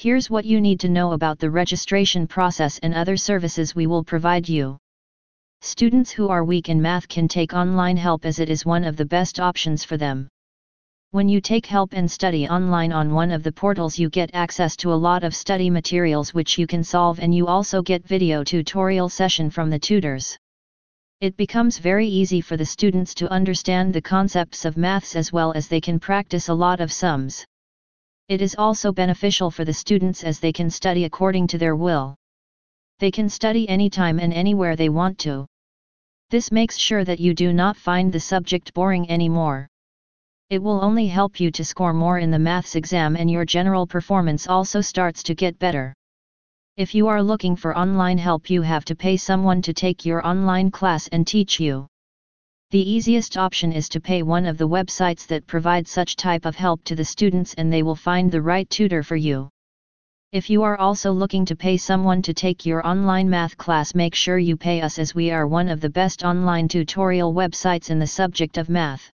Here's 0.00 0.30
what 0.30 0.44
you 0.44 0.60
need 0.60 0.78
to 0.78 0.88
know 0.88 1.10
about 1.10 1.40
the 1.40 1.50
registration 1.50 2.28
process 2.28 2.78
and 2.84 2.94
other 2.94 3.16
services 3.16 3.74
we 3.74 3.88
will 3.88 4.04
provide 4.04 4.48
you. 4.48 4.78
Students 5.60 6.12
who 6.12 6.28
are 6.28 6.44
weak 6.44 6.68
in 6.68 6.80
math 6.80 7.08
can 7.08 7.26
take 7.26 7.52
online 7.52 7.96
help 7.96 8.24
as 8.24 8.38
it 8.38 8.48
is 8.48 8.64
one 8.64 8.84
of 8.84 8.96
the 8.96 9.04
best 9.04 9.40
options 9.40 9.82
for 9.82 9.96
them. 9.96 10.28
When 11.10 11.28
you 11.28 11.40
take 11.40 11.66
help 11.66 11.94
and 11.94 12.08
study 12.08 12.46
online 12.46 12.92
on 12.92 13.12
one 13.12 13.32
of 13.32 13.42
the 13.42 13.50
portals 13.50 13.98
you 13.98 14.08
get 14.08 14.30
access 14.34 14.76
to 14.76 14.92
a 14.92 15.02
lot 15.08 15.24
of 15.24 15.34
study 15.34 15.68
materials 15.68 16.32
which 16.32 16.58
you 16.58 16.68
can 16.68 16.84
solve 16.84 17.18
and 17.18 17.34
you 17.34 17.48
also 17.48 17.82
get 17.82 18.06
video 18.06 18.44
tutorial 18.44 19.08
session 19.08 19.50
from 19.50 19.68
the 19.68 19.80
tutors. 19.80 20.38
It 21.20 21.36
becomes 21.36 21.78
very 21.78 22.06
easy 22.06 22.40
for 22.40 22.56
the 22.56 22.64
students 22.64 23.14
to 23.14 23.32
understand 23.32 23.92
the 23.92 24.00
concepts 24.00 24.64
of 24.64 24.76
maths 24.76 25.16
as 25.16 25.32
well 25.32 25.52
as 25.54 25.66
they 25.66 25.80
can 25.80 25.98
practice 25.98 26.48
a 26.48 26.54
lot 26.54 26.78
of 26.78 26.92
sums. 26.92 27.44
It 28.28 28.42
is 28.42 28.54
also 28.58 28.92
beneficial 28.92 29.50
for 29.50 29.64
the 29.64 29.72
students 29.72 30.22
as 30.22 30.38
they 30.38 30.52
can 30.52 30.68
study 30.68 31.04
according 31.04 31.46
to 31.46 31.56
their 31.56 31.74
will. 31.74 32.14
They 32.98 33.10
can 33.10 33.30
study 33.30 33.66
anytime 33.66 34.18
and 34.18 34.34
anywhere 34.34 34.76
they 34.76 34.90
want 34.90 35.18
to. 35.20 35.46
This 36.28 36.52
makes 36.52 36.76
sure 36.76 37.04
that 37.06 37.20
you 37.20 37.32
do 37.32 37.54
not 37.54 37.78
find 37.78 38.12
the 38.12 38.20
subject 38.20 38.74
boring 38.74 39.10
anymore. 39.10 39.66
It 40.50 40.62
will 40.62 40.84
only 40.84 41.06
help 41.06 41.40
you 41.40 41.50
to 41.52 41.64
score 41.64 41.94
more 41.94 42.18
in 42.18 42.30
the 42.30 42.38
maths 42.38 42.76
exam 42.76 43.16
and 43.16 43.30
your 43.30 43.46
general 43.46 43.86
performance 43.86 44.46
also 44.46 44.82
starts 44.82 45.22
to 45.22 45.34
get 45.34 45.58
better. 45.58 45.94
If 46.76 46.94
you 46.94 47.08
are 47.08 47.22
looking 47.22 47.56
for 47.56 47.78
online 47.78 48.18
help 48.18 48.50
you 48.50 48.60
have 48.60 48.84
to 48.86 48.94
pay 48.94 49.16
someone 49.16 49.62
to 49.62 49.72
take 49.72 50.04
your 50.04 50.26
online 50.26 50.70
class 50.70 51.08
and 51.08 51.26
teach 51.26 51.58
you. 51.58 51.86
The 52.70 52.90
easiest 52.90 53.38
option 53.38 53.72
is 53.72 53.88
to 53.88 54.00
pay 54.00 54.22
one 54.22 54.44
of 54.44 54.58
the 54.58 54.68
websites 54.68 55.26
that 55.28 55.46
provide 55.46 55.88
such 55.88 56.16
type 56.16 56.44
of 56.44 56.54
help 56.54 56.84
to 56.84 56.94
the 56.94 57.04
students 57.04 57.54
and 57.54 57.72
they 57.72 57.82
will 57.82 57.96
find 57.96 58.30
the 58.30 58.42
right 58.42 58.68
tutor 58.68 59.02
for 59.02 59.16
you. 59.16 59.48
If 60.32 60.50
you 60.50 60.62
are 60.64 60.76
also 60.76 61.10
looking 61.10 61.46
to 61.46 61.56
pay 61.56 61.78
someone 61.78 62.20
to 62.20 62.34
take 62.34 62.66
your 62.66 62.86
online 62.86 63.30
math 63.30 63.56
class 63.56 63.94
make 63.94 64.14
sure 64.14 64.36
you 64.36 64.58
pay 64.58 64.82
us 64.82 64.98
as 64.98 65.14
we 65.14 65.30
are 65.30 65.46
one 65.46 65.70
of 65.70 65.80
the 65.80 65.88
best 65.88 66.22
online 66.24 66.68
tutorial 66.68 67.32
websites 67.32 67.88
in 67.88 67.98
the 67.98 68.06
subject 68.06 68.58
of 68.58 68.68
math. 68.68 69.10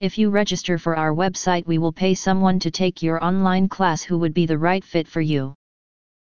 If 0.00 0.18
you 0.18 0.30
register 0.30 0.76
for 0.76 0.96
our 0.96 1.14
website 1.14 1.64
we 1.66 1.78
will 1.78 1.92
pay 1.92 2.14
someone 2.14 2.58
to 2.58 2.72
take 2.72 3.04
your 3.04 3.22
online 3.22 3.68
class 3.68 4.02
who 4.02 4.18
would 4.18 4.34
be 4.34 4.46
the 4.46 4.58
right 4.58 4.82
fit 4.82 5.06
for 5.06 5.20
you. 5.20 5.54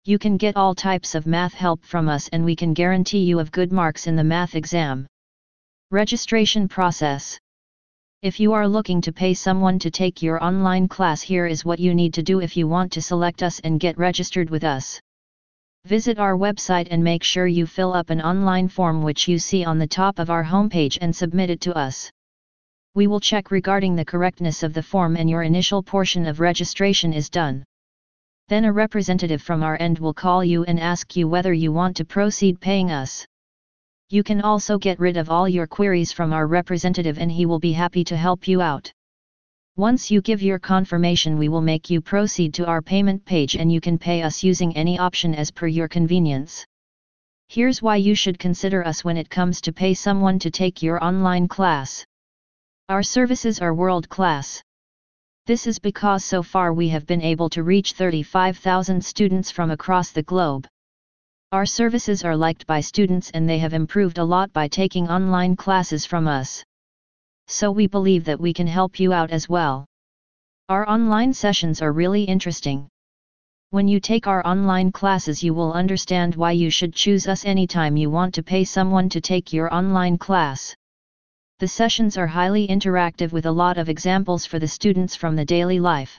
You 0.05 0.17
can 0.17 0.37
get 0.37 0.55
all 0.55 0.73
types 0.73 1.13
of 1.13 1.27
math 1.27 1.53
help 1.53 1.85
from 1.85 2.09
us 2.09 2.29
and 2.29 2.43
we 2.43 2.55
can 2.55 2.73
guarantee 2.73 3.25
you 3.25 3.37
of 3.37 3.51
good 3.51 3.71
marks 3.71 4.07
in 4.07 4.15
the 4.15 4.23
math 4.23 4.55
exam. 4.55 5.05
Registration 5.93 6.69
process 6.69 7.37
if 8.21 8.39
you 8.39 8.53
are 8.53 8.65
looking 8.65 9.01
to 9.01 9.11
pay 9.11 9.33
someone 9.33 9.77
to 9.79 9.91
take 9.91 10.21
your 10.21 10.41
online 10.41 10.87
class 10.87 11.21
here 11.21 11.45
is 11.45 11.65
what 11.65 11.81
you 11.81 11.93
need 11.93 12.13
to 12.13 12.23
do 12.23 12.39
if 12.39 12.55
you 12.55 12.65
want 12.65 12.93
to 12.93 13.01
select 13.01 13.43
us 13.43 13.59
and 13.59 13.77
get 13.77 13.97
registered 13.97 14.49
with 14.49 14.63
us. 14.63 15.01
Visit 15.83 16.17
our 16.17 16.37
website 16.37 16.87
and 16.91 17.03
make 17.03 17.23
sure 17.23 17.45
you 17.45 17.67
fill 17.67 17.93
up 17.93 18.09
an 18.09 18.21
online 18.21 18.69
form 18.69 19.03
which 19.03 19.27
you 19.27 19.37
see 19.37 19.65
on 19.65 19.79
the 19.79 19.87
top 19.87 20.17
of 20.17 20.29
our 20.29 20.45
homepage 20.45 20.97
and 21.01 21.13
submit 21.13 21.49
it 21.49 21.59
to 21.59 21.73
us. 21.75 22.09
We 22.95 23.07
will 23.07 23.19
check 23.19 23.51
regarding 23.51 23.97
the 23.97 24.05
correctness 24.05 24.63
of 24.63 24.73
the 24.73 24.83
form 24.83 25.17
and 25.17 25.29
your 25.29 25.43
initial 25.43 25.83
portion 25.83 26.25
of 26.25 26.39
registration 26.39 27.11
is 27.11 27.29
done. 27.29 27.65
Then 28.47 28.63
a 28.63 28.71
representative 28.71 29.41
from 29.41 29.61
our 29.61 29.75
end 29.81 29.99
will 29.99 30.13
call 30.13 30.41
you 30.41 30.63
and 30.63 30.79
ask 30.79 31.17
you 31.17 31.27
whether 31.27 31.51
you 31.51 31.73
want 31.73 31.97
to 31.97 32.05
proceed 32.05 32.61
paying 32.61 32.91
us. 32.91 33.25
You 34.11 34.23
can 34.23 34.41
also 34.41 34.77
get 34.77 34.99
rid 34.99 35.15
of 35.15 35.29
all 35.29 35.47
your 35.47 35.67
queries 35.67 36.11
from 36.11 36.33
our 36.33 36.45
representative 36.45 37.17
and 37.17 37.31
he 37.31 37.45
will 37.45 37.59
be 37.59 37.71
happy 37.71 38.03
to 38.03 38.17
help 38.17 38.45
you 38.45 38.61
out. 38.61 38.91
Once 39.77 40.11
you 40.11 40.19
give 40.19 40.41
your 40.41 40.59
confirmation 40.59 41.37
we 41.37 41.47
will 41.47 41.61
make 41.61 41.89
you 41.89 42.01
proceed 42.01 42.53
to 42.55 42.65
our 42.65 42.81
payment 42.81 43.23
page 43.23 43.55
and 43.55 43.71
you 43.71 43.79
can 43.79 43.97
pay 43.97 44.21
us 44.21 44.43
using 44.43 44.75
any 44.75 44.99
option 44.99 45.33
as 45.33 45.49
per 45.49 45.65
your 45.65 45.87
convenience. 45.87 46.65
Here's 47.47 47.81
why 47.81 47.95
you 47.95 48.13
should 48.13 48.37
consider 48.37 48.85
us 48.85 49.05
when 49.05 49.15
it 49.15 49.29
comes 49.29 49.61
to 49.61 49.71
pay 49.71 49.93
someone 49.93 50.39
to 50.39 50.51
take 50.51 50.83
your 50.83 51.01
online 51.01 51.47
class. 51.47 52.03
Our 52.89 53.03
services 53.03 53.61
are 53.61 53.73
world 53.73 54.09
class. 54.09 54.61
This 55.45 55.67
is 55.67 55.79
because 55.79 56.25
so 56.25 56.43
far 56.43 56.73
we 56.73 56.89
have 56.89 57.05
been 57.05 57.21
able 57.21 57.47
to 57.51 57.63
reach 57.63 57.93
35,000 57.93 59.05
students 59.05 59.51
from 59.51 59.71
across 59.71 60.11
the 60.11 60.23
globe. 60.23 60.67
Our 61.53 61.65
services 61.65 62.23
are 62.23 62.37
liked 62.37 62.65
by 62.65 62.79
students 62.79 63.29
and 63.31 63.49
they 63.49 63.59
have 63.59 63.73
improved 63.73 64.19
a 64.19 64.23
lot 64.23 64.53
by 64.53 64.69
taking 64.69 65.09
online 65.09 65.57
classes 65.57 66.05
from 66.05 66.25
us. 66.25 66.63
So 67.47 67.71
we 67.71 67.87
believe 67.87 68.23
that 68.23 68.39
we 68.39 68.53
can 68.53 68.67
help 68.67 69.01
you 69.01 69.11
out 69.11 69.31
as 69.31 69.49
well. 69.49 69.85
Our 70.69 70.87
online 70.87 71.33
sessions 71.33 71.81
are 71.81 71.91
really 71.91 72.23
interesting. 72.23 72.87
When 73.71 73.89
you 73.89 73.99
take 73.99 74.27
our 74.27 74.47
online 74.47 74.93
classes 74.93 75.43
you 75.43 75.53
will 75.53 75.73
understand 75.73 76.35
why 76.35 76.53
you 76.53 76.69
should 76.69 76.93
choose 76.93 77.27
us 77.27 77.43
anytime 77.43 77.97
you 77.97 78.09
want 78.09 78.33
to 78.35 78.43
pay 78.43 78.63
someone 78.63 79.09
to 79.09 79.19
take 79.19 79.51
your 79.51 79.73
online 79.73 80.17
class. 80.17 80.73
The 81.59 81.67
sessions 81.67 82.17
are 82.17 82.27
highly 82.27 82.65
interactive 82.65 83.33
with 83.33 83.45
a 83.45 83.51
lot 83.51 83.77
of 83.77 83.89
examples 83.89 84.45
for 84.45 84.57
the 84.57 84.69
students 84.69 85.17
from 85.17 85.35
the 85.35 85.43
daily 85.43 85.81
life. 85.81 86.17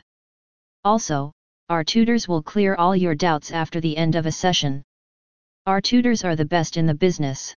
Also, 0.84 1.32
our 1.71 1.84
tutors 1.84 2.28
will 2.28 2.42
clear 2.42 2.75
all 2.75 2.94
your 2.94 3.15
doubts 3.15 3.50
after 3.50 3.81
the 3.81 3.97
end 3.97 4.15
of 4.15 4.26
a 4.26 4.32
session. 4.32 4.82
Our 5.64 5.80
tutors 5.80 6.24
are 6.24 6.34
the 6.34 6.44
best 6.44 6.76
in 6.76 6.86
the 6.86 6.94
business. 6.94 7.54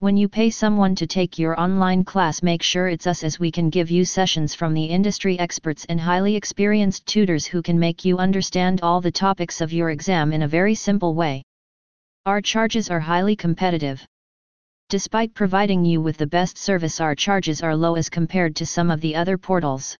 When 0.00 0.14
you 0.14 0.28
pay 0.28 0.50
someone 0.50 0.94
to 0.96 1.06
take 1.06 1.38
your 1.38 1.58
online 1.58 2.04
class 2.04 2.42
make 2.42 2.62
sure 2.62 2.86
it's 2.86 3.06
us 3.06 3.24
as 3.24 3.40
we 3.40 3.50
can 3.50 3.70
give 3.70 3.90
you 3.90 4.04
sessions 4.04 4.54
from 4.54 4.74
the 4.74 4.84
industry 4.84 5.38
experts 5.38 5.86
and 5.88 5.98
highly 5.98 6.36
experienced 6.36 7.06
tutors 7.06 7.46
who 7.46 7.62
can 7.62 7.78
make 7.78 8.04
you 8.04 8.18
understand 8.18 8.82
all 8.82 9.00
the 9.00 9.10
topics 9.10 9.62
of 9.62 9.72
your 9.72 9.88
exam 9.88 10.34
in 10.34 10.42
a 10.42 10.48
very 10.48 10.74
simple 10.74 11.14
way. 11.14 11.42
Our 12.26 12.42
charges 12.42 12.90
are 12.90 13.00
highly 13.00 13.36
competitive. 13.36 14.06
Despite 14.90 15.32
providing 15.32 15.82
you 15.82 16.02
with 16.02 16.18
the 16.18 16.26
best 16.26 16.58
service 16.58 17.00
our 17.00 17.14
charges 17.14 17.62
are 17.62 17.74
low 17.74 17.94
as 17.94 18.10
compared 18.10 18.54
to 18.56 18.66
some 18.66 18.90
of 18.90 19.00
the 19.00 19.16
other 19.16 19.38
portals. 19.38 19.96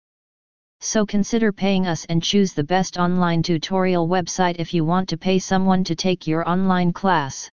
So 0.80 1.06
consider 1.06 1.52
paying 1.52 1.86
us 1.86 2.04
and 2.06 2.22
choose 2.22 2.52
the 2.52 2.64
best 2.64 2.98
online 2.98 3.42
tutorial 3.42 4.08
website 4.08 4.56
if 4.58 4.74
you 4.74 4.84
want 4.84 5.08
to 5.08 5.16
pay 5.16 5.38
someone 5.38 5.84
to 5.84 5.94
take 5.94 6.26
your 6.26 6.48
online 6.48 6.92
class. 6.92 7.50